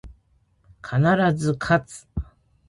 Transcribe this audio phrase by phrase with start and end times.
[0.81, 0.99] 必
[1.35, 2.07] ず、かつ